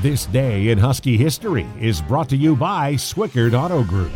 This 0.00 0.26
day 0.26 0.68
in 0.68 0.78
Husky 0.78 1.16
history 1.16 1.66
is 1.80 2.00
brought 2.00 2.28
to 2.28 2.36
you 2.36 2.54
by 2.54 2.94
Swickard 2.94 3.52
Auto 3.52 3.82
Group. 3.82 4.12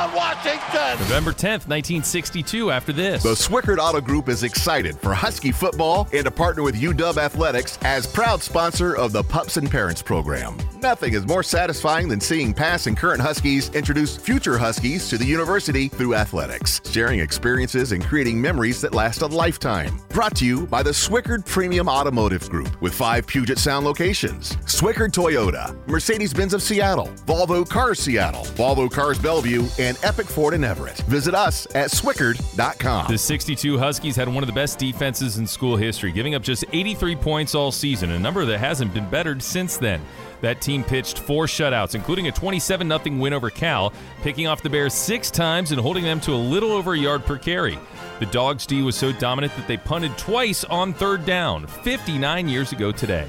Touchdown, 0.00 0.14
Washington! 0.14 0.98
November 1.00 1.32
10th, 1.32 1.68
1962, 1.68 2.70
after 2.70 2.92
this. 2.92 3.22
The 3.22 3.34
Swickard 3.34 3.78
Auto 3.78 4.00
Group 4.00 4.28
is 4.28 4.42
excited 4.42 4.98
for 4.98 5.12
Husky 5.12 5.52
football 5.52 6.08
and 6.12 6.24
to 6.24 6.30
partner 6.30 6.62
with 6.62 6.74
UW 6.74 7.18
Athletics 7.18 7.78
as 7.82 8.06
proud 8.06 8.42
sponsor 8.42 8.96
of 8.96 9.12
the 9.12 9.22
Pups 9.22 9.56
and 9.56 9.70
Parents 9.70 10.02
program. 10.02 10.56
Nothing 10.80 11.12
is 11.12 11.26
more 11.26 11.42
satisfying 11.42 12.08
than 12.08 12.20
seeing 12.20 12.54
past 12.54 12.86
and 12.86 12.96
current 12.96 13.20
Huskies 13.20 13.68
introduce 13.74 14.16
future 14.16 14.56
Huskies 14.56 15.08
to 15.10 15.18
the 15.18 15.24
university 15.24 15.88
through 15.88 16.14
athletics, 16.14 16.80
sharing 16.90 17.20
experiences 17.20 17.92
and 17.92 18.02
creating 18.02 18.40
memories 18.40 18.80
that 18.80 18.94
last 18.94 19.22
a 19.22 19.26
lifetime. 19.26 20.00
Brought 20.08 20.36
to 20.36 20.46
you 20.46 20.66
by 20.66 20.82
the 20.82 20.90
Swickard 20.90 21.44
Premium 21.44 21.88
Automotive 21.88 22.48
Group 22.48 22.80
with 22.80 22.94
five 22.94 23.26
Puget 23.26 23.58
Sound 23.58 23.84
locations 23.84 24.56
Swickard 24.66 25.12
Toyota, 25.12 25.76
Mercedes 25.86 26.32
Benz 26.32 26.54
of 26.54 26.62
Seattle, 26.62 27.08
Volvo 27.26 27.68
Cars 27.68 27.98
Seattle, 27.98 28.44
Volvo 28.56 28.90
Cars 28.90 29.18
Bellevue, 29.18 29.66
and 29.90 29.98
Epic 30.04 30.26
Ford 30.26 30.54
in 30.54 30.62
Everett. 30.62 30.96
Visit 30.98 31.34
us 31.34 31.66
at 31.74 31.90
Swickard.com. 31.90 33.08
The 33.08 33.18
62 33.18 33.76
Huskies 33.76 34.14
had 34.14 34.28
one 34.28 34.44
of 34.44 34.46
the 34.46 34.52
best 34.52 34.78
defenses 34.78 35.38
in 35.38 35.46
school 35.48 35.76
history, 35.76 36.12
giving 36.12 36.36
up 36.36 36.42
just 36.42 36.64
83 36.72 37.16
points 37.16 37.56
all 37.56 37.72
season, 37.72 38.12
a 38.12 38.18
number 38.18 38.44
that 38.44 38.58
hasn't 38.58 38.94
been 38.94 39.10
bettered 39.10 39.42
since 39.42 39.76
then. 39.76 40.00
That 40.42 40.60
team 40.60 40.84
pitched 40.84 41.18
four 41.18 41.46
shutouts, 41.46 41.96
including 41.96 42.28
a 42.28 42.32
27 42.32 42.88
0 42.88 43.18
win 43.18 43.32
over 43.32 43.50
Cal, 43.50 43.92
picking 44.22 44.46
off 44.46 44.62
the 44.62 44.70
Bears 44.70 44.94
six 44.94 45.28
times 45.28 45.72
and 45.72 45.80
holding 45.80 46.04
them 46.04 46.20
to 46.20 46.32
a 46.32 46.36
little 46.36 46.70
over 46.70 46.94
a 46.94 46.98
yard 46.98 47.24
per 47.24 47.36
carry. 47.36 47.76
The 48.20 48.26
Dogs' 48.26 48.66
D 48.66 48.82
was 48.82 48.94
so 48.94 49.10
dominant 49.10 49.54
that 49.56 49.66
they 49.66 49.76
punted 49.76 50.16
twice 50.16 50.62
on 50.64 50.94
third 50.94 51.26
down, 51.26 51.66
59 51.66 52.48
years 52.48 52.70
ago 52.70 52.92
today. 52.92 53.28